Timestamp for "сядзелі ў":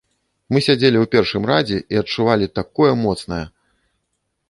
0.67-1.05